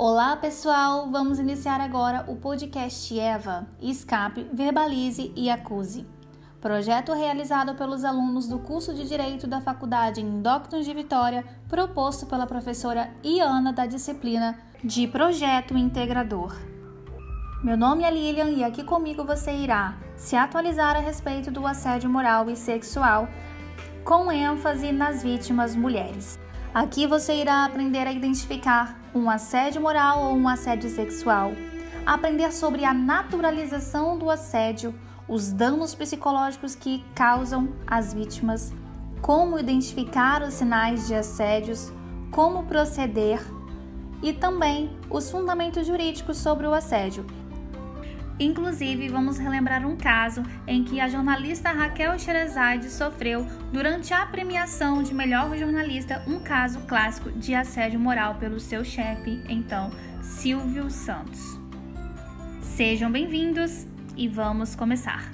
Olá 0.00 0.36
pessoal, 0.36 1.10
vamos 1.10 1.40
iniciar 1.40 1.80
agora 1.80 2.24
o 2.28 2.36
podcast 2.36 3.18
EVA, 3.18 3.66
Escape, 3.82 4.48
Verbalize 4.52 5.32
e 5.34 5.50
Acuse. 5.50 6.06
Projeto 6.60 7.12
realizado 7.12 7.74
pelos 7.74 8.04
alunos 8.04 8.46
do 8.46 8.60
curso 8.60 8.94
de 8.94 9.08
Direito 9.08 9.48
da 9.48 9.60
Faculdade 9.60 10.20
Endócrinos 10.20 10.86
de 10.86 10.94
Vitória, 10.94 11.44
proposto 11.68 12.26
pela 12.26 12.46
professora 12.46 13.10
Iana 13.24 13.72
da 13.72 13.86
disciplina 13.86 14.56
de 14.84 15.08
Projeto 15.08 15.76
Integrador. 15.76 16.56
Meu 17.64 17.76
nome 17.76 18.04
é 18.04 18.10
Lilian 18.12 18.50
e 18.50 18.62
aqui 18.62 18.84
comigo 18.84 19.24
você 19.24 19.50
irá 19.50 19.98
se 20.14 20.36
atualizar 20.36 20.94
a 20.94 21.00
respeito 21.00 21.50
do 21.50 21.66
assédio 21.66 22.08
moral 22.08 22.48
e 22.48 22.54
sexual, 22.54 23.26
com 24.04 24.30
ênfase 24.30 24.92
nas 24.92 25.24
vítimas 25.24 25.74
mulheres. 25.74 26.38
Aqui 26.72 27.06
você 27.06 27.34
irá 27.34 27.64
aprender 27.64 28.06
a 28.06 28.12
identificar 28.12 29.00
um 29.14 29.30
assédio 29.30 29.80
moral 29.80 30.24
ou 30.24 30.36
um 30.36 30.46
assédio 30.46 30.90
sexual, 30.90 31.52
aprender 32.04 32.52
sobre 32.52 32.84
a 32.84 32.92
naturalização 32.92 34.18
do 34.18 34.30
assédio, 34.30 34.94
os 35.26 35.50
danos 35.50 35.94
psicológicos 35.94 36.74
que 36.74 37.04
causam 37.14 37.70
às 37.86 38.12
vítimas, 38.12 38.72
como 39.22 39.58
identificar 39.58 40.42
os 40.42 40.54
sinais 40.54 41.06
de 41.06 41.14
assédios, 41.14 41.90
como 42.30 42.64
proceder 42.64 43.40
e 44.22 44.32
também 44.32 44.90
os 45.10 45.30
fundamentos 45.30 45.86
jurídicos 45.86 46.36
sobre 46.36 46.66
o 46.66 46.74
assédio 46.74 47.24
Inclusive, 48.40 49.08
vamos 49.08 49.36
relembrar 49.36 49.84
um 49.84 49.96
caso 49.96 50.44
em 50.64 50.84
que 50.84 51.00
a 51.00 51.08
jornalista 51.08 51.72
Raquel 51.72 52.16
Sherazade 52.16 52.88
sofreu, 52.88 53.44
durante 53.72 54.14
a 54.14 54.24
premiação 54.26 55.02
de 55.02 55.12
melhor 55.12 55.56
jornalista, 55.56 56.22
um 56.24 56.38
caso 56.38 56.78
clássico 56.82 57.32
de 57.32 57.52
assédio 57.52 57.98
moral 57.98 58.36
pelo 58.36 58.60
seu 58.60 58.84
chefe, 58.84 59.42
então 59.48 59.90
Silvio 60.22 60.88
Santos. 60.88 61.58
Sejam 62.62 63.10
bem-vindos 63.10 63.88
e 64.16 64.28
vamos 64.28 64.76
começar. 64.76 65.32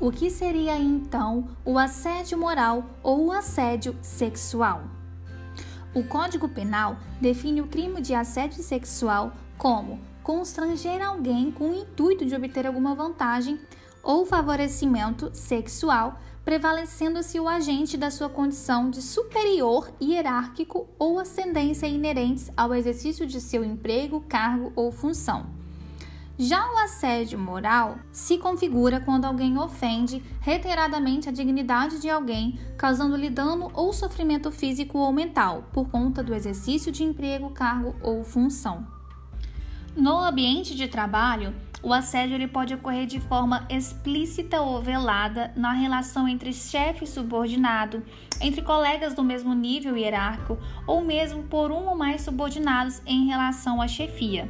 O 0.00 0.10
que 0.10 0.30
seria 0.30 0.78
então 0.78 1.48
o 1.66 1.78
assédio 1.78 2.38
moral 2.38 2.98
ou 3.02 3.26
o 3.26 3.32
assédio 3.32 3.94
sexual? 4.00 4.84
O 5.92 6.02
Código 6.02 6.48
Penal 6.48 6.96
define 7.20 7.60
o 7.60 7.66
crime 7.66 8.00
de 8.00 8.14
assédio 8.14 8.62
sexual 8.62 9.34
como 9.58 10.00
constranger 10.22 11.02
alguém 11.02 11.50
com 11.50 11.70
o 11.70 11.74
intuito 11.74 12.24
de 12.24 12.34
obter 12.34 12.66
alguma 12.66 12.94
vantagem 12.94 13.58
ou 14.02 14.24
favorecimento 14.24 15.30
sexual, 15.32 16.18
prevalecendo-se 16.44 17.38
o 17.38 17.48
agente 17.48 17.96
da 17.96 18.10
sua 18.10 18.28
condição 18.28 18.90
de 18.90 19.02
superior 19.02 19.90
hierárquico 20.00 20.88
ou 20.98 21.18
ascendência 21.18 21.86
inerentes 21.86 22.50
ao 22.56 22.74
exercício 22.74 23.26
de 23.26 23.40
seu 23.40 23.64
emprego, 23.64 24.24
cargo 24.28 24.72
ou 24.74 24.90
função. 24.90 25.46
Já 26.38 26.72
o 26.72 26.78
assédio 26.78 27.38
moral 27.38 27.98
se 28.10 28.38
configura 28.38 28.98
quando 28.98 29.26
alguém 29.26 29.58
ofende 29.58 30.24
reiteradamente 30.40 31.28
a 31.28 31.32
dignidade 31.32 32.00
de 32.00 32.08
alguém, 32.08 32.58
causando-lhe 32.78 33.28
dano 33.28 33.70
ou 33.74 33.92
sofrimento 33.92 34.50
físico 34.50 34.96
ou 34.96 35.12
mental 35.12 35.64
por 35.70 35.90
conta 35.90 36.22
do 36.22 36.34
exercício 36.34 36.90
de 36.90 37.04
emprego, 37.04 37.50
cargo 37.50 37.94
ou 38.02 38.24
função. 38.24 38.99
No 39.96 40.18
ambiente 40.18 40.74
de 40.76 40.86
trabalho, 40.86 41.52
o 41.82 41.92
assédio 41.92 42.36
ele 42.36 42.46
pode 42.46 42.72
ocorrer 42.74 43.06
de 43.06 43.18
forma 43.20 43.66
explícita 43.68 44.60
ou 44.60 44.80
velada 44.80 45.52
na 45.56 45.72
relação 45.72 46.28
entre 46.28 46.52
chefe 46.52 47.04
e 47.04 47.08
subordinado, 47.08 48.02
entre 48.40 48.62
colegas 48.62 49.14
do 49.14 49.24
mesmo 49.24 49.52
nível 49.52 49.96
hierárquico 49.96 50.58
ou 50.86 51.00
mesmo 51.00 51.42
por 51.44 51.72
um 51.72 51.88
ou 51.88 51.96
mais 51.96 52.22
subordinados 52.22 53.02
em 53.04 53.26
relação 53.26 53.82
à 53.82 53.88
chefia. 53.88 54.48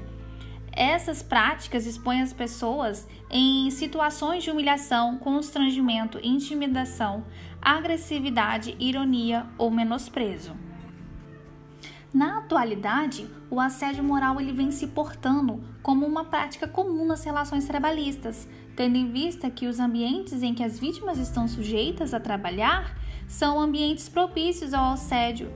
Essas 0.73 1.23
práticas 1.23 1.87
expõem 1.87 2.21
as 2.21 2.33
pessoas 2.33 3.09
em 3.31 3.71
situações 3.71 4.45
de 4.45 4.51
humilhação, 4.51 5.17
constrangimento, 5.17 6.21
intimidação, 6.23 7.25
agressividade, 7.63 8.77
ironia 8.79 9.47
ou 9.59 9.71
menosprezo. 9.71 10.70
Na 12.13 12.39
atualidade, 12.39 13.29
o 13.49 13.61
assédio 13.61 14.03
moral 14.03 14.41
ele 14.41 14.53
vem 14.53 14.73
se 14.73 14.89
portando 14.89 15.63
como 15.81 16.05
uma 16.05 16.25
prática 16.25 16.67
comum 16.67 17.07
nas 17.07 17.23
relações 17.23 17.67
trabalhistas, 17.67 18.49
tendo 18.75 18.97
em 18.97 19.13
vista 19.13 19.49
que 19.49 19.69
os 19.69 19.79
ambientes 19.79 20.43
em 20.43 20.53
que 20.53 20.65
as 20.65 20.77
vítimas 20.77 21.19
estão 21.19 21.47
sujeitas 21.47 22.13
a 22.13 22.19
trabalhar 22.19 22.99
são 23.29 23.61
ambientes 23.61 24.09
propícios 24.09 24.75
ao 24.75 24.95
assédio 24.95 25.53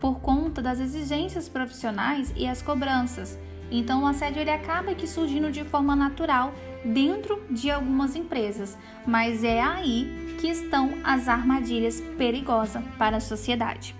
por 0.00 0.20
conta 0.20 0.62
das 0.62 0.80
exigências 0.80 1.50
profissionais 1.50 2.32
e 2.34 2.46
as 2.46 2.62
cobranças. 2.62 3.38
Então, 3.70 4.02
o 4.02 4.06
assédio 4.06 4.40
ele 4.40 4.50
acaba 4.50 4.94
que 4.94 5.06
surgindo 5.06 5.52
de 5.52 5.64
forma 5.64 5.94
natural 5.94 6.54
dentro 6.82 7.42
de 7.50 7.70
algumas 7.70 8.16
empresas, 8.16 8.76
mas 9.06 9.44
é 9.44 9.60
aí 9.60 10.36
que 10.40 10.48
estão 10.48 10.94
as 11.04 11.28
armadilhas 11.28 12.00
perigosas 12.16 12.82
para 12.96 13.18
a 13.18 13.20
sociedade 13.20 13.99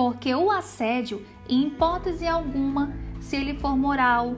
porque 0.00 0.34
o 0.34 0.50
assédio, 0.50 1.22
em 1.46 1.66
hipótese 1.66 2.26
alguma, 2.26 2.90
se 3.20 3.36
ele 3.36 3.52
for 3.58 3.76
moral 3.76 4.34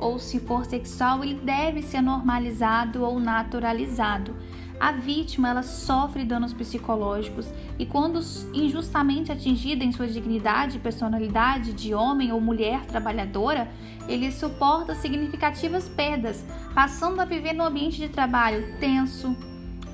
ou 0.00 0.18
se 0.18 0.40
for 0.40 0.64
sexual, 0.64 1.22
ele 1.22 1.34
deve 1.34 1.80
ser 1.80 2.00
normalizado 2.00 3.04
ou 3.04 3.20
naturalizado. 3.20 4.34
A 4.80 4.90
vítima 4.90 5.50
ela 5.50 5.62
sofre 5.62 6.24
danos 6.24 6.52
psicológicos 6.52 7.46
e 7.78 7.86
quando 7.86 8.18
injustamente 8.52 9.30
atingida 9.30 9.84
em 9.84 9.92
sua 9.92 10.08
dignidade 10.08 10.78
e 10.78 10.80
personalidade 10.80 11.72
de 11.72 11.94
homem 11.94 12.32
ou 12.32 12.40
mulher 12.40 12.84
trabalhadora, 12.84 13.70
ele 14.08 14.32
suporta 14.32 14.96
significativas 14.96 15.88
perdas, 15.88 16.44
passando 16.74 17.20
a 17.20 17.24
viver 17.24 17.52
no 17.52 17.62
ambiente 17.62 17.98
de 17.98 18.08
trabalho 18.08 18.76
tenso, 18.80 19.36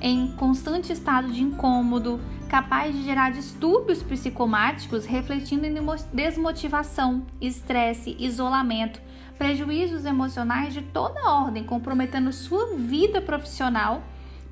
em 0.01 0.31
constante 0.37 0.91
estado 0.91 1.31
de 1.31 1.43
incômodo, 1.43 2.19
capaz 2.53 2.93
de 2.93 3.01
gerar 3.01 3.31
distúrbios 3.31 4.03
psicomáticos, 4.03 5.07
refletindo 5.07 5.65
em 5.65 5.73
desmotivação, 6.13 7.25
estresse, 7.41 8.15
isolamento, 8.19 9.01
prejuízos 9.39 10.05
emocionais 10.05 10.71
de 10.71 10.83
toda 10.83 11.27
ordem, 11.27 11.63
comprometendo 11.63 12.31
sua 12.31 12.75
vida 12.75 13.19
profissional, 13.19 14.03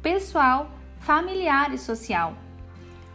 pessoal, 0.01 0.71
familiar 0.99 1.71
e 1.75 1.77
social. 1.77 2.35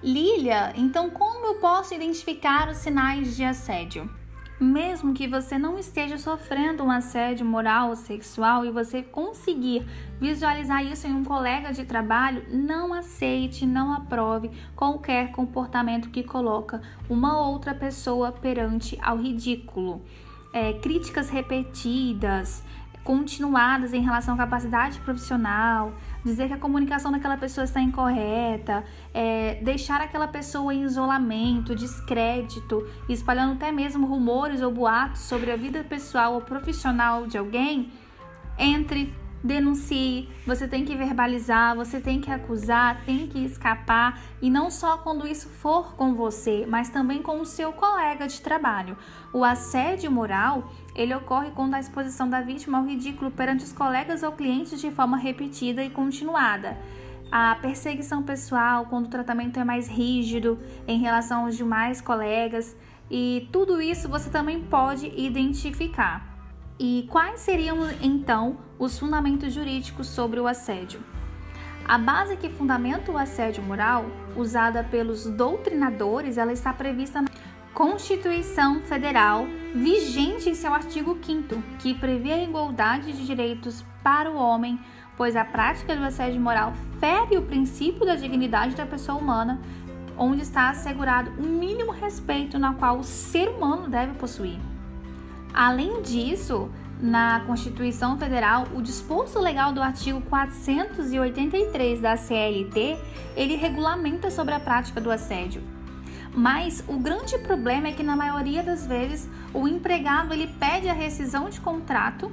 Lilia, 0.01 0.73
então 0.77 1.11
como 1.11 1.47
eu 1.47 1.55
posso 1.57 1.93
identificar 1.93 2.69
os 2.69 2.77
sinais 2.77 3.35
de 3.35 3.43
assédio? 3.43 4.09
Mesmo 4.59 5.13
que 5.13 5.29
você 5.29 5.59
não 5.59 5.79
esteja 5.79 6.17
sofrendo 6.17 6.83
um 6.83 6.91
assédio 6.91 7.45
moral 7.45 7.91
ou 7.91 7.97
sexual 7.97 8.65
e 8.65 8.71
você 8.71 9.03
conseguir 9.03 9.87
visualizar 10.19 10.83
isso 10.83 11.07
em 11.07 11.13
um 11.13 11.23
colega 11.23 11.75
de 11.75 11.85
trabalho, 11.85 12.43
não 12.49 12.95
aceite, 12.95 13.67
não 13.67 13.93
aprove 13.93 14.51
qualquer 14.75 15.31
comportamento 15.31 16.09
que 16.09 16.23
coloca 16.23 16.81
uma 17.09 17.39
outra 17.47 17.75
pessoa 17.75 18.33
perante 18.33 18.99
ao 19.03 19.19
ridículo. 19.19 20.01
É, 20.55 20.73
críticas 20.73 21.29
repetidas, 21.29 22.65
continuadas 23.07 23.95
em 23.95 24.03
relação 24.03 24.35
à 24.35 24.37
capacidade 24.37 24.99
profissional, 24.99 25.95
dizer 26.25 26.49
que 26.49 26.55
a 26.55 26.59
comunicação 26.59 27.13
daquela 27.13 27.37
pessoa 27.37 27.65
está 27.65 27.81
incorreta, 27.81 28.83
é, 29.15 29.61
deixar 29.63 30.01
aquela 30.01 30.27
pessoa 30.27 30.75
em 30.75 30.83
isolamento, 30.83 31.73
descrédito, 31.73 32.85
espalhando 33.09 33.53
até 33.53 33.71
mesmo 33.71 34.09
rumores 34.09 34.61
ou 34.61 34.73
boatos 34.73 35.21
sobre 35.21 35.53
a 35.53 35.57
vida 35.57 35.85
pessoal 35.85 36.35
ou 36.35 36.41
profissional 36.41 37.29
de 37.29 37.39
alguém, 37.39 37.93
entre 38.59 39.15
denuncie, 39.43 40.29
você 40.47 40.67
tem 40.67 40.85
que 40.85 40.97
verbalizar, 40.97 41.75
você 41.77 42.01
tem 42.01 42.21
que 42.21 42.31
acusar, 42.31 43.05
tem 43.05 43.27
que 43.27 43.45
escapar 43.45 44.21
e 44.41 44.51
não 44.51 44.71
só 44.71 44.99
quando 44.99 45.27
isso 45.27 45.49
for 45.49 45.95
com 45.95 46.15
você, 46.15 46.67
mas 46.67 46.89
também 46.89 47.23
com 47.23 47.41
o 47.41 47.47
seu 47.47 47.73
colega 47.73 48.27
de 48.27 48.41
trabalho. 48.41 48.97
O 49.33 49.45
assédio 49.45 50.11
moral, 50.11 50.73
ele 50.95 51.15
ocorre 51.15 51.51
quando 51.51 51.75
a 51.75 51.81
exposição 51.81 52.29
da 52.29 52.41
vítima 52.41 52.79
ao 52.79 52.85
ridículo 52.85 53.31
perante 53.31 53.65
os 53.65 53.73
colegas 53.73 54.23
ou 54.23 54.33
clientes 54.33 54.81
de 54.81 54.91
forma 54.91 55.17
repetida 55.17 55.85
e 55.85 55.91
continuada. 55.91 56.77
A 57.31 57.57
perseguição 57.57 58.23
pessoal, 58.23 58.87
quando 58.87 59.07
o 59.07 59.11
tratamento 59.11 59.59
é 59.59 59.65
mais 59.65 59.89
rígido 59.89 60.59
em 60.87 60.99
relação 60.99 61.45
aos 61.45 61.57
demais 61.57 62.01
colegas, 62.01 62.77
e 63.11 63.49
tudo 63.53 63.81
isso 63.81 64.09
você 64.09 64.31
também 64.31 64.63
pode 64.63 65.07
identificar. 65.17 66.36
E 66.79 67.09
quais 67.11 67.41
seriam 67.41 67.79
então 68.03 68.59
os 68.79 68.99
fundamentos 68.99 69.51
jurídicos 69.51 70.09
sobre 70.09 70.39
o 70.39 70.47
assédio? 70.47 71.01
A 71.89 71.97
base 71.97 72.37
que 72.37 72.51
fundamenta 72.51 73.11
o 73.11 73.17
assédio 73.17 73.63
moral, 73.63 74.05
usada 74.37 74.85
pelos 74.85 75.25
doutrinadores, 75.25 76.37
ela 76.37 76.53
está 76.53 76.75
prevista 76.75 77.23
na 77.23 77.29
Constituição 77.73 78.81
Federal, 78.83 79.47
vigente 79.75 80.51
em 80.51 80.55
seu 80.55 80.75
artigo 80.75 81.19
5 81.23 81.63
que 81.79 81.95
prevê 81.95 82.33
a 82.33 82.43
igualdade 82.43 83.11
de 83.11 83.25
direitos 83.25 83.83
para 84.03 84.31
o 84.31 84.37
homem, 84.37 84.79
pois 85.17 85.35
a 85.35 85.47
prática 85.47 85.97
do 85.97 86.05
assédio 86.05 86.41
moral 86.43 86.75
fere 87.01 87.39
o 87.39 87.43
princípio 87.43 88.05
da 88.05 88.17
dignidade 88.17 88.75
da 88.75 88.85
pessoa 88.85 89.17
humana, 89.17 89.63
onde 90.19 90.43
está 90.43 90.69
assegurado 90.69 91.31
o 91.39 91.43
mínimo 91.43 91.93
respeito 91.93 92.59
na 92.59 92.75
qual 92.75 92.99
o 92.99 93.05
ser 93.05 93.49
humano 93.49 93.89
deve 93.89 94.13
possuir. 94.15 94.59
Além 95.57 96.03
disso, 96.03 96.69
na 97.01 97.41
Constituição 97.47 98.19
Federal, 98.19 98.67
o 98.75 98.83
disposto 98.83 99.39
legal 99.39 99.73
do 99.73 99.81
artigo 99.81 100.21
483 100.21 101.99
da 101.99 102.15
CLT, 102.15 102.99
ele 103.35 103.57
regulamenta 103.57 104.31
sobre 104.31 104.53
a 104.53 104.61
prática 104.61 105.01
do 105.01 105.11
assédio. 105.11 105.63
Mas 106.35 106.85
o 106.87 106.99
grande 106.99 107.39
problema 107.39 107.89
é 107.89 107.93
que 107.93 108.03
na 108.03 108.15
maioria 108.15 108.63
das 108.63 108.87
vezes 108.87 109.31
o 109.55 109.67
empregado 109.67 110.35
ele 110.35 110.47
pede 110.47 110.91
a 110.91 110.93
rescisão 110.93 111.49
de 111.49 111.59
contrato, 111.59 112.31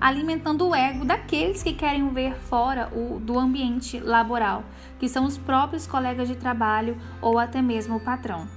alimentando 0.00 0.66
o 0.66 0.74
ego 0.74 1.04
daqueles 1.04 1.62
que 1.62 1.74
querem 1.74 2.08
ver 2.08 2.34
fora 2.36 2.88
o, 2.96 3.20
do 3.20 3.38
ambiente 3.38 4.00
laboral, 4.00 4.64
que 4.98 5.10
são 5.10 5.26
os 5.26 5.36
próprios 5.36 5.86
colegas 5.86 6.26
de 6.26 6.36
trabalho 6.36 6.96
ou 7.20 7.38
até 7.38 7.60
mesmo 7.60 7.96
o 7.96 8.00
patrão. 8.00 8.48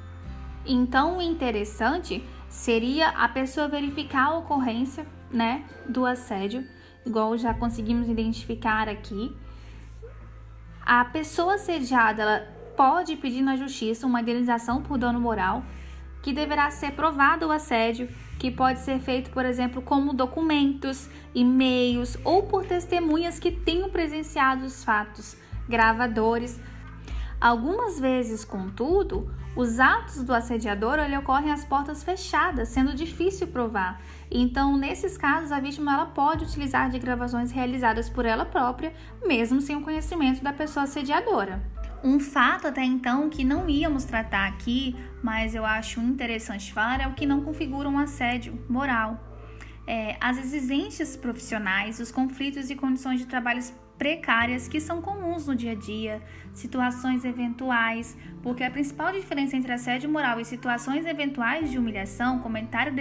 Então, 0.65 1.17
o 1.17 1.21
interessante 1.21 2.23
seria 2.55 3.09
a 3.09 3.27
pessoa 3.27 3.67
verificar 3.67 4.27
a 4.27 4.37
ocorrência, 4.37 5.05
né, 5.29 5.65
do 5.87 6.05
assédio, 6.05 6.65
igual 7.05 7.37
já 7.37 7.53
conseguimos 7.53 8.07
identificar 8.07 8.87
aqui. 8.87 9.35
A 10.83 11.03
pessoa 11.03 11.55
assediada, 11.55 12.21
ela 12.21 12.47
pode 12.77 13.17
pedir 13.17 13.41
na 13.41 13.57
justiça 13.57 14.07
uma 14.07 14.21
indenização 14.21 14.81
por 14.81 14.97
dano 14.97 15.19
moral, 15.19 15.63
que 16.23 16.31
deverá 16.31 16.71
ser 16.71 16.93
provado 16.93 17.47
o 17.47 17.51
assédio, 17.51 18.07
que 18.39 18.49
pode 18.49 18.79
ser 18.79 18.99
feito, 18.99 19.31
por 19.31 19.45
exemplo, 19.45 19.81
como 19.81 20.13
documentos, 20.13 21.09
e-mails 21.35 22.17
ou 22.23 22.43
por 22.43 22.65
testemunhas 22.65 23.37
que 23.37 23.51
tenham 23.51 23.89
presenciado 23.89 24.65
os 24.65 24.83
fatos, 24.83 25.37
gravadores. 25.67 26.59
Algumas 27.45 27.99
vezes, 27.99 28.43
contudo, 28.43 29.31
os 29.55 29.79
atos 29.79 30.23
do 30.23 30.33
assediador 30.33 30.97
ele 30.97 31.15
ocorrem 31.15 31.51
às 31.51 31.63
portas 31.63 32.03
fechadas, 32.03 32.69
sendo 32.69 32.95
difícil 32.95 33.45
provar. 33.45 34.01
Então, 34.31 34.75
nesses 34.75 35.15
casos, 35.15 35.51
a 35.51 35.59
vítima 35.59 35.93
ela 35.93 36.07
pode 36.07 36.43
utilizar 36.43 36.89
de 36.89 36.97
gravações 36.97 37.51
realizadas 37.51 38.09
por 38.09 38.25
ela 38.25 38.45
própria, 38.45 38.95
mesmo 39.23 39.61
sem 39.61 39.75
o 39.75 39.81
conhecimento 39.81 40.43
da 40.43 40.51
pessoa 40.51 40.85
assediadora. 40.85 41.61
Um 42.03 42.19
fato 42.19 42.65
até 42.65 42.83
então 42.83 43.29
que 43.29 43.43
não 43.43 43.69
íamos 43.69 44.05
tratar 44.05 44.47
aqui, 44.47 44.95
mas 45.21 45.53
eu 45.53 45.63
acho 45.63 45.99
interessante 45.99 46.73
falar, 46.73 46.99
é 46.99 47.07
o 47.07 47.13
que 47.13 47.27
não 47.27 47.41
configura 47.41 47.87
um 47.87 47.99
assédio 47.99 48.59
moral. 48.67 49.19
É, 49.85 50.17
as 50.19 50.39
exigências 50.39 51.15
profissionais, 51.15 51.99
os 51.99 52.11
conflitos 52.11 52.71
e 52.71 52.75
condições 52.75 53.19
de 53.19 53.27
trabalho 53.27 53.61
precárias 53.97 54.67
que 54.67 54.79
são 54.79 55.01
comuns 55.01 55.47
no 55.47 55.55
dia 55.55 55.71
a 55.71 55.75
dia, 55.75 56.21
situações 56.53 57.23
eventuais, 57.23 58.17
porque 58.41 58.63
a 58.63 58.71
principal 58.71 59.11
diferença 59.11 59.55
entre 59.55 59.71
assédio 59.71 60.09
moral 60.09 60.39
e 60.39 60.45
situações 60.45 61.05
eventuais 61.05 61.71
de 61.71 61.77
humilhação, 61.77 62.39
comentário 62.39 62.93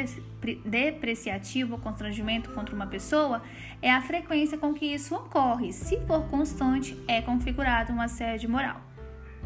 depreciativo 0.65 1.75
ou 1.75 1.79
constrangimento 1.79 2.51
contra 2.51 2.75
uma 2.75 2.87
pessoa 2.87 3.43
é 3.83 3.91
a 3.91 4.01
frequência 4.01 4.57
com 4.57 4.73
que 4.73 4.87
isso 4.87 5.15
ocorre. 5.15 5.73
Se 5.73 6.01
for 6.07 6.25
constante, 6.29 6.97
é 7.07 7.21
configurado 7.21 7.93
um 7.93 8.01
assédio 8.01 8.49
moral. 8.49 8.81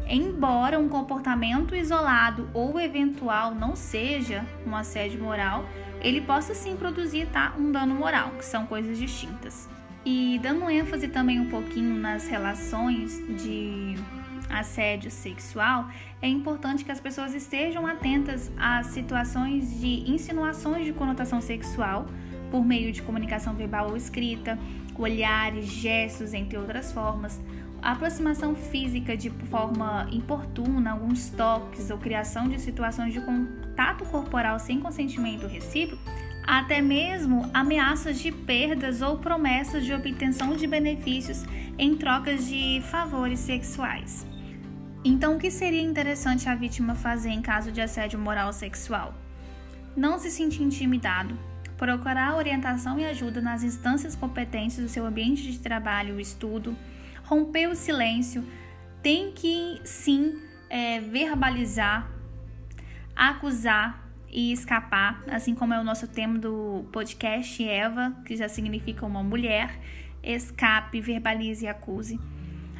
Embora 0.07 0.79
um 0.79 0.89
comportamento 0.89 1.75
isolado 1.75 2.49
ou 2.53 2.79
eventual 2.79 3.53
não 3.53 3.75
seja 3.75 4.43
um 4.65 4.75
assédio 4.75 5.21
moral, 5.21 5.65
ele 6.01 6.21
possa 6.21 6.55
sim 6.55 6.75
produzir 6.75 7.27
tá, 7.27 7.53
um 7.57 7.71
dano 7.71 7.93
moral, 7.93 8.31
que 8.31 8.45
são 8.45 8.65
coisas 8.65 8.97
distintas. 8.97 9.69
E 10.05 10.39
dando 10.41 10.69
ênfase 10.69 11.07
também 11.07 11.39
um 11.39 11.49
pouquinho 11.49 11.95
nas 11.95 12.27
relações 12.27 13.21
de 13.43 13.95
assédio 14.49 15.11
sexual, 15.11 15.89
é 16.21 16.27
importante 16.27 16.83
que 16.83 16.91
as 16.91 16.99
pessoas 16.99 17.33
estejam 17.33 17.85
atentas 17.85 18.51
às 18.57 18.87
situações 18.87 19.79
de 19.79 20.09
insinuações 20.09 20.85
de 20.85 20.93
conotação 20.93 21.39
sexual 21.39 22.07
por 22.49 22.65
meio 22.65 22.91
de 22.91 23.01
comunicação 23.01 23.53
verbal 23.53 23.89
ou 23.89 23.97
escrita, 23.97 24.57
olhares, 24.97 25.65
gestos, 25.65 26.33
entre 26.33 26.57
outras 26.57 26.91
formas, 26.91 27.39
aproximação 27.81 28.55
física 28.55 29.15
de 29.15 29.29
forma 29.29 30.07
importuna, 30.11 30.91
alguns 30.91 31.29
toques 31.29 31.89
ou 31.89 31.97
criação 31.97 32.49
de 32.49 32.59
situações 32.59 33.13
de 33.13 33.21
contato 33.21 34.03
corporal 34.05 34.59
sem 34.59 34.79
consentimento 34.79 35.47
recíproco, 35.47 36.03
até 36.49 36.81
mesmo 36.81 37.47
ameaças 37.53 38.19
de 38.19 38.31
perdas 38.31 39.03
ou 39.03 39.19
promessas 39.19 39.85
de 39.85 39.93
obtenção 39.93 40.55
de 40.55 40.65
benefícios 40.65 41.45
em 41.77 41.95
trocas 41.95 42.47
de 42.47 42.81
favores 42.89 43.39
sexuais. 43.39 44.25
Então, 45.05 45.35
o 45.35 45.39
que 45.39 45.51
seria 45.51 45.83
interessante 45.83 46.49
a 46.49 46.55
vítima 46.55 46.95
fazer 46.95 47.29
em 47.29 47.39
caso 47.39 47.71
de 47.71 47.79
assédio 47.79 48.17
moral 48.17 48.51
sexual? 48.51 49.13
Não 49.95 50.17
se 50.17 50.31
sentir 50.31 50.63
intimidado, 50.63 51.37
procurar 51.77 52.35
orientação 52.35 52.99
e 52.99 53.05
ajuda 53.05 53.39
nas 53.39 53.61
instâncias 53.61 54.15
competentes 54.15 54.79
do 54.79 54.89
seu 54.89 55.05
ambiente 55.05 55.51
de 55.51 55.59
trabalho 55.59 56.17
e 56.17 56.23
estudo, 56.23 56.75
romper 57.25 57.67
o 57.67 57.75
silêncio, 57.75 58.43
tem 59.03 59.31
que 59.33 59.79
sim 59.83 60.41
é, 60.67 60.99
verbalizar, 60.99 62.09
acusar 63.15 64.08
e 64.31 64.51
escapar, 64.51 65.23
assim 65.27 65.55
como 65.55 65.73
é 65.73 65.79
o 65.79 65.83
nosso 65.83 66.07
tema 66.07 66.37
do 66.37 66.85
podcast 66.91 67.63
Eva, 67.67 68.15
que 68.25 68.35
já 68.35 68.47
significa 68.47 69.05
uma 69.05 69.23
mulher, 69.23 69.79
escape, 70.23 71.01
verbalize 71.01 71.65
e 71.65 71.67
acuse. 71.67 72.19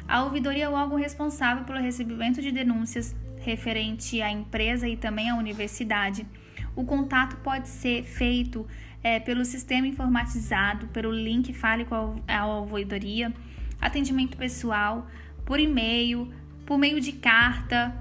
A 0.06 0.22
ouvidoria 0.22 0.64
é 0.64 0.68
o 0.68 0.72
órgão 0.72 0.96
responsável 0.96 1.64
pelo 1.64 1.80
recebimento 1.80 2.40
de 2.40 2.50
denúncias 2.50 3.14
referente 3.40 4.20
à 4.20 4.30
empresa 4.30 4.88
e 4.88 4.96
também 4.96 5.30
à 5.30 5.36
universidade. 5.36 6.26
O 6.76 6.84
contato 6.84 7.36
pode 7.38 7.68
ser 7.68 8.04
feito 8.04 8.66
é, 9.02 9.18
pelo 9.18 9.44
sistema 9.44 9.86
informatizado, 9.86 10.88
pelo 10.88 11.10
link 11.10 11.52
Fale 11.52 11.84
com 11.84 12.16
a 12.28 12.46
ouvidoria 12.46 13.32
atendimento 13.80 14.36
pessoal, 14.36 15.06
por 15.44 15.58
e-mail, 15.58 16.32
por 16.66 16.78
meio 16.78 17.00
de 17.00 17.12
carta. 17.12 17.94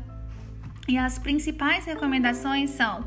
E 0.88 0.98
as 0.98 1.18
principais 1.18 1.86
recomendações 1.86 2.72
são: 2.72 3.06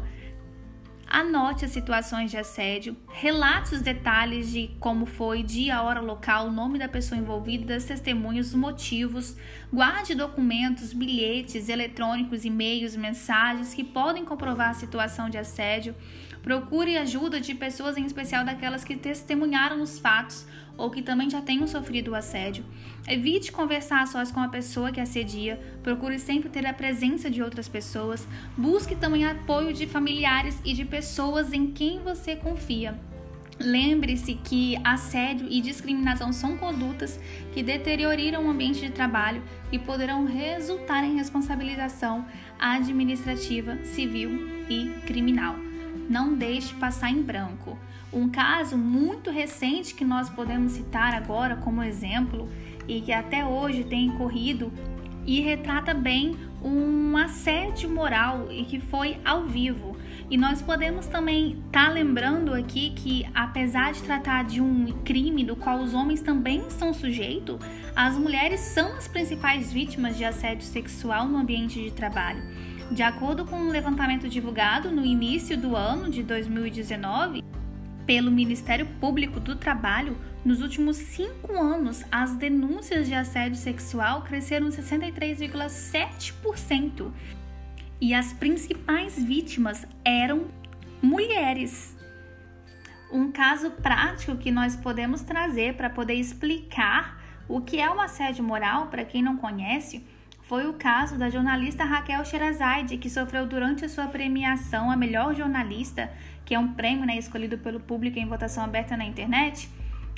anote 1.12 1.66
as 1.66 1.70
situações 1.70 2.30
de 2.30 2.38
assédio, 2.38 2.96
relate 3.12 3.74
os 3.74 3.82
detalhes 3.82 4.50
de 4.50 4.70
como 4.80 5.04
foi, 5.04 5.42
dia, 5.42 5.82
hora, 5.82 6.00
local, 6.00 6.50
nome 6.50 6.78
da 6.78 6.88
pessoa 6.88 7.20
envolvida, 7.20 7.66
das 7.74 7.84
testemunhas, 7.84 8.48
os 8.48 8.54
motivos, 8.54 9.36
guarde 9.70 10.14
documentos, 10.14 10.94
bilhetes 10.94 11.68
eletrônicos, 11.68 12.46
e-mails, 12.46 12.96
mensagens 12.96 13.74
que 13.74 13.84
podem 13.84 14.24
comprovar 14.24 14.70
a 14.70 14.74
situação 14.74 15.28
de 15.28 15.36
assédio. 15.36 15.94
Procure 16.42 16.96
ajuda 16.96 17.38
de 17.38 17.54
pessoas, 17.54 17.98
em 17.98 18.06
especial 18.06 18.42
daquelas 18.42 18.82
que 18.82 18.96
testemunharam 18.96 19.82
os 19.82 19.98
fatos 19.98 20.46
ou 20.76 20.90
que 20.90 21.02
também 21.02 21.28
já 21.28 21.40
tenham 21.40 21.66
sofrido 21.66 22.12
o 22.12 22.14
assédio. 22.14 22.64
Evite 23.06 23.50
conversar 23.50 24.06
sós 24.06 24.30
com 24.30 24.40
a 24.40 24.48
pessoa 24.48 24.92
que 24.92 25.00
assedia, 25.00 25.60
procure 25.82 26.18
sempre 26.18 26.48
ter 26.48 26.64
a 26.66 26.72
presença 26.72 27.30
de 27.30 27.42
outras 27.42 27.68
pessoas, 27.68 28.26
busque 28.56 28.94
também 28.94 29.24
apoio 29.24 29.72
de 29.72 29.86
familiares 29.86 30.60
e 30.64 30.72
de 30.72 30.84
pessoas 30.84 31.52
em 31.52 31.72
quem 31.72 31.98
você 32.00 32.36
confia. 32.36 32.98
Lembre-se 33.58 34.34
que 34.34 34.76
assédio 34.82 35.46
e 35.48 35.60
discriminação 35.60 36.32
são 36.32 36.56
condutas 36.56 37.20
que 37.52 37.62
deterioram 37.62 38.46
o 38.46 38.50
ambiente 38.50 38.80
de 38.80 38.90
trabalho 38.90 39.42
e 39.70 39.78
poderão 39.78 40.24
resultar 40.24 41.04
em 41.04 41.16
responsabilização 41.16 42.24
administrativa, 42.58 43.76
civil 43.84 44.30
e 44.68 44.90
criminal 45.06 45.71
não 46.08 46.34
deixe 46.34 46.74
passar 46.74 47.10
em 47.10 47.22
branco. 47.22 47.78
Um 48.12 48.28
caso 48.28 48.76
muito 48.76 49.30
recente 49.30 49.94
que 49.94 50.04
nós 50.04 50.28
podemos 50.28 50.72
citar 50.72 51.14
agora 51.14 51.56
como 51.56 51.82
exemplo 51.82 52.48
e 52.86 53.00
que 53.00 53.12
até 53.12 53.44
hoje 53.44 53.84
tem 53.84 54.10
ocorrido 54.10 54.72
e 55.26 55.40
retrata 55.40 55.94
bem 55.94 56.36
um 56.62 57.16
assédio 57.16 57.88
moral 57.88 58.48
e 58.50 58.64
que 58.64 58.78
foi 58.78 59.18
ao 59.24 59.46
vivo. 59.46 59.96
E 60.30 60.36
nós 60.36 60.62
podemos 60.62 61.06
também 61.06 61.58
estar 61.66 61.88
tá 61.88 61.92
lembrando 61.92 62.54
aqui 62.54 62.90
que, 62.90 63.26
apesar 63.34 63.92
de 63.92 64.02
tratar 64.02 64.44
de 64.44 64.60
um 64.60 64.86
crime 65.04 65.44
do 65.44 65.54
qual 65.54 65.78
os 65.78 65.92
homens 65.92 66.20
também 66.20 66.70
são 66.70 66.94
sujeitos, 66.94 67.58
as 67.94 68.16
mulheres 68.16 68.60
são 68.60 68.96
as 68.96 69.06
principais 69.06 69.72
vítimas 69.72 70.16
de 70.16 70.24
assédio 70.24 70.64
sexual 70.64 71.28
no 71.28 71.38
ambiente 71.38 71.82
de 71.82 71.90
trabalho. 71.90 72.42
De 72.92 73.02
acordo 73.02 73.44
com 73.46 73.56
um 73.56 73.70
levantamento 73.70 74.28
divulgado 74.28 74.92
no 74.92 75.02
início 75.02 75.56
do 75.56 75.74
ano 75.74 76.10
de 76.10 76.22
2019 76.22 77.42
pelo 78.04 78.30
Ministério 78.30 78.84
Público 79.00 79.40
do 79.40 79.56
Trabalho, 79.56 80.14
nos 80.44 80.60
últimos 80.60 80.98
cinco 80.98 81.58
anos, 81.58 82.04
as 82.12 82.36
denúncias 82.36 83.06
de 83.06 83.14
assédio 83.14 83.56
sexual 83.56 84.20
cresceram 84.20 84.68
63,7% 84.68 87.10
e 87.98 88.12
as 88.12 88.34
principais 88.34 89.16
vítimas 89.16 89.86
eram 90.04 90.48
mulheres. 91.00 91.96
Um 93.10 93.32
caso 93.32 93.70
prático 93.70 94.36
que 94.36 94.50
nós 94.50 94.76
podemos 94.76 95.22
trazer 95.22 95.76
para 95.76 95.88
poder 95.88 96.16
explicar 96.16 97.18
o 97.48 97.62
que 97.62 97.80
é 97.80 97.90
o 97.90 97.98
assédio 97.98 98.44
moral 98.44 98.88
para 98.88 99.02
quem 99.02 99.22
não 99.22 99.38
conhece 99.38 100.04
foi 100.42 100.66
o 100.66 100.74
caso 100.74 101.16
da 101.16 101.30
jornalista 101.30 101.84
Raquel 101.84 102.24
Sherazade, 102.24 102.98
que 102.98 103.08
sofreu 103.08 103.46
durante 103.46 103.84
a 103.84 103.88
sua 103.88 104.06
premiação 104.08 104.90
a 104.90 104.96
melhor 104.96 105.34
jornalista, 105.34 106.10
que 106.44 106.54
é 106.54 106.58
um 106.58 106.74
prêmio 106.74 107.06
né, 107.06 107.16
escolhido 107.16 107.58
pelo 107.58 107.78
público 107.78 108.18
em 108.18 108.26
votação 108.26 108.64
aberta 108.64 108.96
na 108.96 109.04
internet. 109.04 109.70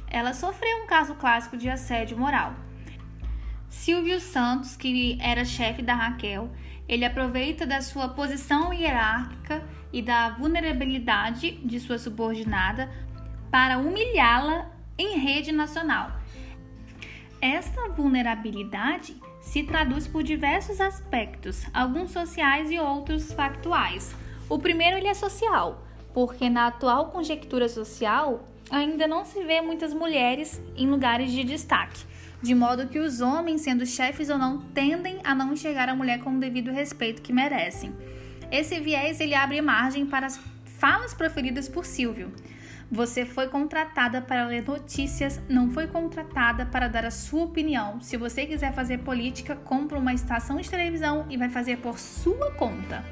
Ela 0.08 0.32
sofreu 0.32 0.82
um 0.82 0.86
caso 0.86 1.14
clássico 1.14 1.56
de 1.56 1.68
assédio 1.68 2.18
moral. 2.18 2.54
Silvio 3.68 4.18
Santos, 4.18 4.76
que 4.76 5.18
era 5.20 5.44
chefe 5.44 5.82
da 5.82 5.94
Raquel, 5.94 6.50
ele 6.88 7.04
aproveita 7.04 7.66
da 7.66 7.82
sua 7.82 8.08
posição 8.08 8.72
hierárquica 8.72 9.62
e 9.92 10.00
da 10.00 10.30
vulnerabilidade 10.30 11.52
de 11.64 11.78
sua 11.80 11.98
subordinada 11.98 12.90
para 13.50 13.78
humilhá-la 13.78 14.70
em 14.98 15.18
rede 15.18 15.52
nacional. 15.52 16.12
Esta 17.40 17.90
vulnerabilidade 17.90 19.16
se 19.44 19.62
traduz 19.62 20.08
por 20.08 20.22
diversos 20.22 20.80
aspectos, 20.80 21.64
alguns 21.72 22.10
sociais 22.10 22.70
e 22.70 22.78
outros 22.78 23.32
factuais. 23.32 24.12
O 24.48 24.58
primeiro 24.58 24.96
ele 24.96 25.06
é 25.06 25.14
social, 25.14 25.86
porque 26.12 26.48
na 26.48 26.66
atual 26.66 27.10
conjectura 27.10 27.68
social 27.68 28.48
ainda 28.70 29.06
não 29.06 29.24
se 29.24 29.44
vê 29.44 29.60
muitas 29.60 29.92
mulheres 29.92 30.60
em 30.74 30.88
lugares 30.88 31.30
de 31.30 31.44
destaque, 31.44 32.00
de 32.42 32.54
modo 32.54 32.88
que 32.88 32.98
os 32.98 33.20
homens, 33.20 33.60
sendo 33.60 33.86
chefes 33.86 34.30
ou 34.30 34.38
não, 34.38 34.62
tendem 34.74 35.18
a 35.22 35.34
não 35.34 35.52
enxergar 35.52 35.88
a 35.88 35.94
mulher 35.94 36.20
com 36.20 36.34
o 36.34 36.40
devido 36.40 36.72
respeito 36.72 37.22
que 37.22 37.32
merecem. 37.32 37.94
Esse 38.50 38.80
viés 38.80 39.20
ele 39.20 39.34
abre 39.34 39.60
margem 39.60 40.06
para 40.06 40.26
as 40.26 40.40
falas 40.78 41.14
proferidas 41.14 41.68
por 41.68 41.84
Silvio. 41.84 42.32
Você 42.94 43.26
foi 43.26 43.48
contratada 43.48 44.22
para 44.22 44.46
ler 44.46 44.62
notícias, 44.64 45.42
não 45.48 45.68
foi 45.68 45.88
contratada 45.88 46.64
para 46.64 46.86
dar 46.86 47.04
a 47.04 47.10
sua 47.10 47.42
opinião. 47.42 48.00
Se 48.00 48.16
você 48.16 48.46
quiser 48.46 48.72
fazer 48.72 48.98
política, 48.98 49.56
compra 49.56 49.98
uma 49.98 50.14
estação 50.14 50.60
de 50.60 50.70
televisão 50.70 51.26
e 51.28 51.36
vai 51.36 51.48
fazer 51.48 51.78
por 51.78 51.98
sua 51.98 52.52
conta. 52.52 53.04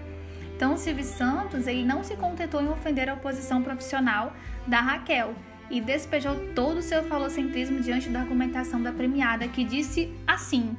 Então, 0.55 0.77
Silvio 0.77 1.03
Santos 1.03 1.67
ele 1.67 1.85
não 1.85 2.05
se 2.05 2.15
contentou 2.15 2.63
em 2.63 2.69
ofender 2.69 3.09
a 3.09 3.15
oposição 3.15 3.61
profissional 3.61 4.33
da 4.69 4.81
Raquel 4.81 5.35
e 5.69 5.81
despejou 5.81 6.37
todo 6.55 6.77
o 6.77 6.83
seu 6.83 7.03
falocentrismo 7.03 7.81
diante 7.81 8.09
da 8.09 8.21
argumentação 8.21 8.81
da 8.81 8.93
premiada, 8.93 9.49
que 9.49 9.65
disse 9.65 10.15
assim: 10.25 10.77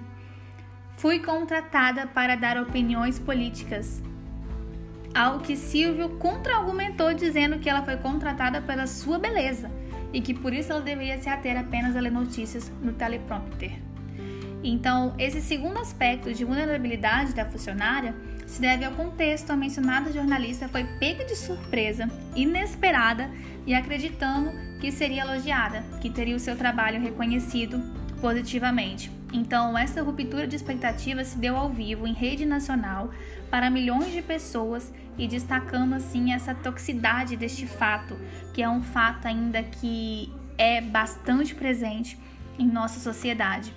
Fui 0.95 1.19
contratada 1.19 2.07
para 2.07 2.37
dar 2.37 2.57
opiniões 2.57 3.19
políticas 3.19 4.01
ao 5.13 5.39
que 5.39 5.55
Silvio 5.55 6.09
contra-argumentou 6.17 7.13
dizendo 7.13 7.59
que 7.59 7.69
ela 7.69 7.83
foi 7.83 7.97
contratada 7.97 8.61
pela 8.61 8.87
sua 8.87 9.19
beleza 9.19 9.69
e 10.11 10.21
que 10.21 10.33
por 10.33 10.53
isso 10.53 10.71
ela 10.71 10.81
deveria 10.81 11.17
se 11.19 11.29
ater 11.29 11.57
apenas 11.57 11.95
a 11.95 11.99
ler 11.99 12.11
notícias 12.11 12.71
no 12.81 12.93
teleprompter. 12.93 13.79
Então, 14.63 15.13
esse 15.19 15.41
segundo 15.41 15.77
aspecto 15.79 16.33
de 16.33 16.45
vulnerabilidade 16.45 17.33
da 17.33 17.45
funcionária 17.45 18.15
se 18.47 18.61
deve 18.61 18.85
ao 18.85 18.93
contexto. 18.93 19.51
A 19.51 19.57
mencionada 19.57 20.11
jornalista 20.11 20.69
foi 20.69 20.85
pega 20.99 21.25
de 21.25 21.35
surpresa, 21.35 22.09
inesperada 22.35 23.29
e 23.65 23.73
acreditando 23.73 24.51
que 24.79 24.91
seria 24.91 25.23
elogiada, 25.23 25.83
que 26.01 26.09
teria 26.09 26.35
o 26.35 26.39
seu 26.39 26.55
trabalho 26.55 27.01
reconhecido 27.01 27.81
positivamente. 28.21 29.11
Então, 29.33 29.75
essa 29.75 30.03
ruptura 30.03 30.47
de 30.47 30.55
expectativa 30.55 31.23
se 31.25 31.39
deu 31.39 31.57
ao 31.57 31.67
vivo 31.69 32.05
em 32.05 32.13
rede 32.13 32.45
nacional 32.45 33.09
para 33.49 33.67
milhões 33.67 34.11
de 34.11 34.21
pessoas 34.21 34.93
e 35.17 35.27
destacando 35.27 35.95
assim 35.95 36.31
essa 36.31 36.53
toxicidade 36.53 37.35
deste 37.35 37.65
fato, 37.65 38.15
que 38.53 38.61
é 38.61 38.69
um 38.69 38.83
fato 38.83 39.27
ainda 39.27 39.63
que 39.63 40.31
é 40.55 40.79
bastante 40.79 41.55
presente 41.55 42.17
em 42.59 42.67
nossa 42.67 42.99
sociedade. 42.99 43.73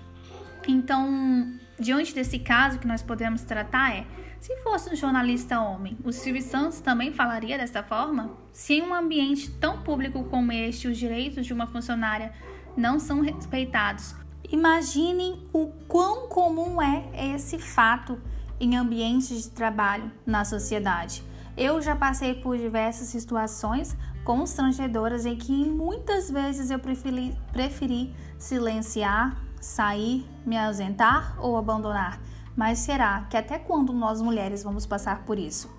Então, 0.69 1.59
diante 1.81 2.15
desse 2.15 2.39
caso 2.39 2.79
que 2.79 2.87
nós 2.87 3.01
podemos 3.03 3.41
tratar 3.41 3.97
é, 3.97 4.07
se 4.39 4.55
fosse 4.59 4.91
um 4.93 4.97
jornalista 4.97 5.59
homem, 5.59 5.97
o 6.05 6.13
Silvio 6.13 6.43
Santos 6.43 6.81
também 6.81 7.13
falaria 7.13 7.57
dessa 7.57 7.83
forma? 7.83 8.37
Se 8.53 8.75
em 8.75 8.83
um 8.83 8.93
ambiente 8.93 9.51
tão 9.53 9.83
público 9.83 10.25
como 10.25 10.53
este 10.53 10.87
os 10.87 10.99
direitos 10.99 11.47
de 11.47 11.55
uma 11.55 11.67
funcionária 11.67 12.33
não 12.77 12.99
são 12.99 13.23
respeitados, 13.23 14.15
Imaginem 14.51 15.49
o 15.53 15.69
quão 15.89 16.29
comum 16.29 16.81
é 16.81 17.35
esse 17.35 17.59
fato 17.59 18.19
em 18.61 18.77
ambientes 18.77 19.43
de 19.43 19.51
trabalho 19.51 20.11
na 20.25 20.45
sociedade. 20.45 21.25
Eu 21.57 21.81
já 21.83 21.97
passei 21.97 22.35
por 22.35 22.57
diversas 22.57 23.09
situações 23.09 23.97
constrangedoras 24.25 25.27
em 25.27 25.37
que 25.37 25.53
muitas 25.69 26.31
vezes 26.31 26.71
eu 26.71 26.79
preferi, 26.79 27.37
preferi 27.53 28.15
silenciar, 28.39 29.37
sair, 29.61 30.29
me 30.45 30.57
ausentar 30.57 31.37
ou 31.41 31.57
abandonar. 31.57 32.21
Mas 32.55 32.79
será 32.81 33.23
que 33.23 33.37
até 33.37 33.59
quando 33.59 33.93
nós 33.93 34.21
mulheres 34.21 34.63
vamos 34.63 34.87
passar 34.87 35.25
por 35.25 35.39
isso? 35.39 35.75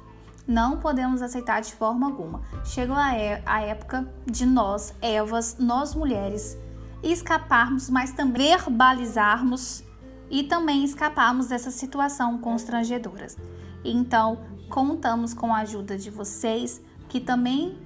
Não 0.47 0.79
podemos 0.79 1.21
aceitar 1.21 1.61
de 1.61 1.73
forma 1.73 2.07
alguma. 2.07 2.41
Chegou 2.63 2.95
a, 2.95 3.15
é, 3.15 3.41
a 3.45 3.61
época 3.61 4.07
de 4.25 4.45
nós, 4.45 4.93
Evas, 5.01 5.57
nós 5.59 5.93
mulheres, 5.93 6.57
escaparmos, 7.03 7.89
mas 7.89 8.11
também 8.11 8.49
verbalizarmos 8.49 9.83
e 10.29 10.43
também 10.43 10.83
escaparmos 10.83 11.47
dessa 11.47 11.71
situação 11.71 12.37
constrangedora. 12.37 13.27
Então, 13.83 14.39
contamos 14.69 15.33
com 15.33 15.53
a 15.53 15.59
ajuda 15.59 15.97
de 15.97 16.09
vocês 16.09 16.81
que 17.07 17.19
também, 17.19 17.77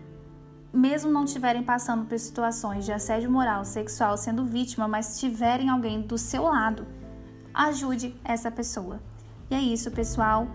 mesmo 0.74 1.12
não 1.12 1.26
estiverem 1.26 1.64
passando 1.64 2.06
por 2.06 2.18
situações 2.18 2.86
de 2.86 2.92
assédio 2.92 3.30
moral, 3.30 3.64
sexual, 3.64 4.18
sendo 4.18 4.46
vítima, 4.46 4.88
mas 4.88 5.20
tiverem 5.20 5.70
alguém 5.70 6.02
do 6.02 6.18
seu 6.18 6.44
lado, 6.44 6.88
ajude 7.54 8.16
essa 8.24 8.50
pessoa. 8.50 9.00
E 9.50 9.56
é 9.56 9.62
isso, 9.62 9.92
pessoal. 9.92 10.48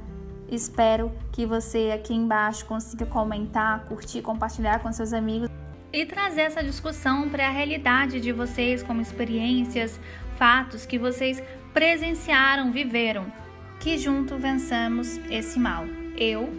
Espero 0.48 1.12
que 1.32 1.44
você 1.44 1.92
aqui 1.94 2.14
embaixo 2.14 2.64
consiga 2.66 3.04
comentar, 3.04 3.84
curtir, 3.86 4.22
compartilhar 4.22 4.80
com 4.80 4.92
seus 4.92 5.12
amigos 5.12 5.55
e 5.96 6.04
trazer 6.04 6.42
essa 6.42 6.62
discussão 6.62 7.26
para 7.30 7.46
a 7.46 7.50
realidade 7.50 8.20
de 8.20 8.30
vocês, 8.30 8.82
como 8.82 9.00
experiências, 9.00 9.98
fatos 10.36 10.84
que 10.84 10.98
vocês 10.98 11.42
presenciaram, 11.72 12.70
viveram. 12.70 13.32
Que 13.80 13.96
junto 13.96 14.36
vençamos 14.36 15.16
esse 15.30 15.58
mal. 15.58 15.86
Eu, 16.18 16.52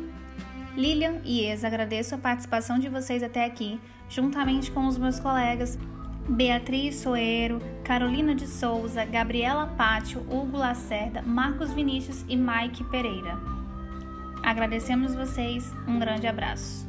Lilian 0.76 1.22
e 1.24 1.42
Ex, 1.42 1.64
agradeço 1.64 2.16
a 2.16 2.18
participação 2.18 2.80
de 2.80 2.90
vocês 2.90 3.22
até 3.22 3.46
aqui, 3.46 3.80
juntamente 4.10 4.72
com 4.72 4.88
os 4.88 4.98
meus 4.98 5.20
colegas 5.20 5.78
Beatriz 6.28 6.96
Soeiro, 6.96 7.60
Carolina 7.84 8.34
de 8.34 8.48
Souza, 8.48 9.06
Gabriela 9.06 9.68
Pátio, 9.68 10.20
Hugo 10.22 10.58
Lacerda, 10.58 11.22
Marcos 11.22 11.72
Vinícius 11.72 12.26
e 12.28 12.36
Mike 12.36 12.84
Pereira. 12.86 13.38
Agradecemos 14.42 15.14
vocês, 15.14 15.72
um 15.88 16.00
grande 16.00 16.26
abraço. 16.26 16.87